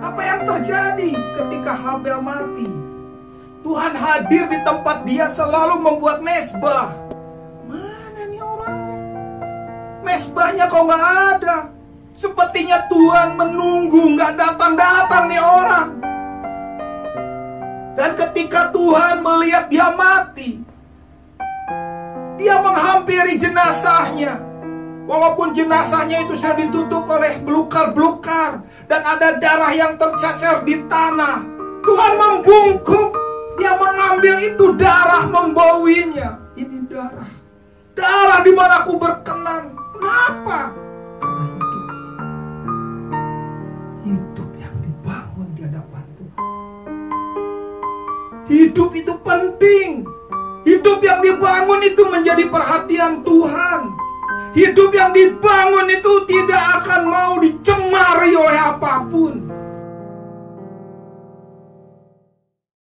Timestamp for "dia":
5.04-5.28, 19.68-19.92, 22.40-22.56, 33.58-33.74